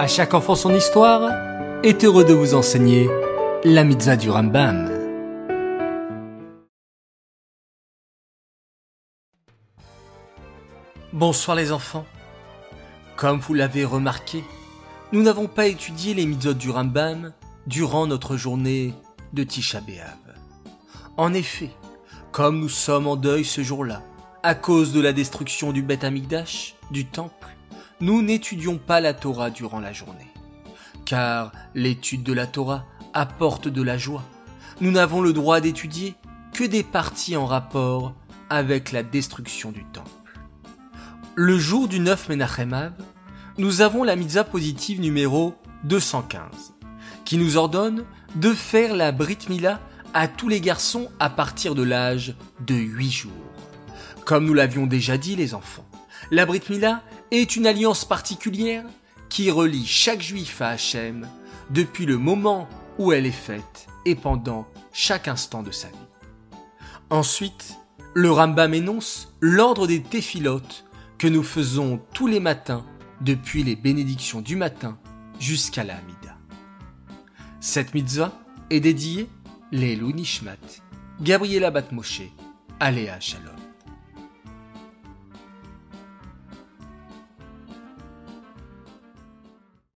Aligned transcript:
À 0.00 0.06
chaque 0.06 0.32
enfant 0.32 0.54
son 0.54 0.74
histoire 0.74 1.30
est 1.84 2.04
heureux 2.04 2.24
de 2.24 2.32
vous 2.32 2.54
enseigner 2.54 3.10
la 3.64 3.84
mitzvah 3.84 4.16
du 4.16 4.30
Rambam. 4.30 4.90
Bonsoir 11.12 11.54
les 11.54 11.70
enfants. 11.70 12.06
Comme 13.16 13.40
vous 13.40 13.52
l'avez 13.52 13.84
remarqué, 13.84 14.42
nous 15.12 15.22
n'avons 15.22 15.48
pas 15.48 15.66
étudié 15.66 16.14
les 16.14 16.24
mitzvot 16.24 16.54
du 16.54 16.70
Rambam 16.70 17.34
durant 17.66 18.06
notre 18.06 18.38
journée 18.38 18.94
de 19.34 19.44
Tisha 19.44 19.82
B'Av. 19.82 20.16
En 21.18 21.34
effet, 21.34 21.68
comme 22.32 22.58
nous 22.58 22.70
sommes 22.70 23.06
en 23.06 23.16
deuil 23.16 23.44
ce 23.44 23.62
jour-là, 23.62 24.02
à 24.42 24.54
cause 24.54 24.94
de 24.94 25.00
la 25.02 25.12
destruction 25.12 25.72
du 25.72 25.82
Beth 25.82 26.04
Amikdash, 26.04 26.74
du 26.90 27.04
temple, 27.04 27.54
nous 28.00 28.22
n'étudions 28.22 28.78
pas 28.78 29.00
la 29.00 29.14
Torah 29.14 29.50
durant 29.50 29.80
la 29.80 29.92
journée. 29.92 30.30
Car 31.04 31.52
l'étude 31.74 32.22
de 32.22 32.32
la 32.32 32.46
Torah 32.46 32.86
apporte 33.12 33.68
de 33.68 33.82
la 33.82 33.98
joie. 33.98 34.24
Nous 34.80 34.90
n'avons 34.90 35.20
le 35.20 35.32
droit 35.32 35.60
d'étudier 35.60 36.14
que 36.52 36.64
des 36.64 36.82
parties 36.82 37.36
en 37.36 37.46
rapport 37.46 38.14
avec 38.48 38.92
la 38.92 39.02
destruction 39.02 39.70
du 39.70 39.84
temple. 39.84 40.08
Le 41.34 41.58
jour 41.58 41.88
du 41.88 42.00
9 42.00 42.28
Menachem 42.28 42.92
nous 43.58 43.82
avons 43.82 44.04
la 44.04 44.16
mitzvah 44.16 44.44
positive 44.44 45.00
numéro 45.00 45.54
215, 45.84 46.72
qui 47.26 47.36
nous 47.36 47.58
ordonne 47.58 48.04
de 48.36 48.54
faire 48.54 48.96
la 48.96 49.12
Brit 49.12 49.38
Mila 49.50 49.80
à 50.14 50.28
tous 50.28 50.48
les 50.48 50.62
garçons 50.62 51.10
à 51.18 51.28
partir 51.28 51.74
de 51.74 51.82
l'âge 51.82 52.36
de 52.66 52.74
8 52.74 53.10
jours. 53.10 53.32
Comme 54.24 54.46
nous 54.46 54.54
l'avions 54.54 54.86
déjà 54.86 55.18
dit 55.18 55.36
les 55.36 55.52
enfants, 55.52 55.84
la 56.30 56.46
Brit 56.46 56.62
Mila 56.70 57.02
est 57.30 57.56
une 57.56 57.66
alliance 57.66 58.04
particulière 58.04 58.84
qui 59.28 59.50
relie 59.50 59.86
chaque 59.86 60.22
juif 60.22 60.60
à 60.60 60.70
Hachem 60.70 61.28
depuis 61.70 62.06
le 62.06 62.18
moment 62.18 62.68
où 62.98 63.12
elle 63.12 63.26
est 63.26 63.30
faite 63.30 63.86
et 64.04 64.14
pendant 64.14 64.66
chaque 64.92 65.28
instant 65.28 65.62
de 65.62 65.70
sa 65.70 65.88
vie. 65.88 65.94
Ensuite, 67.10 67.76
le 68.14 68.30
Rambam 68.30 68.74
énonce 68.74 69.32
l'ordre 69.40 69.86
des 69.86 70.02
téphilotes 70.02 70.84
que 71.18 71.28
nous 71.28 71.42
faisons 71.42 72.00
tous 72.12 72.26
les 72.26 72.40
matins 72.40 72.84
depuis 73.20 73.62
les 73.62 73.76
bénédictions 73.76 74.40
du 74.40 74.56
matin 74.56 74.98
jusqu'à 75.38 75.84
la 75.84 75.96
Hamida. 75.96 76.36
Cette 77.60 77.94
mitzvah 77.94 78.32
est 78.70 78.80
dédiée 78.80 79.28
Lelou 79.70 80.12
Nishmat, 80.12 80.56
Gabriela 81.20 81.70
Batmoshe, 81.70 82.22
Aléa 82.80 83.20
Shalom. 83.20 83.59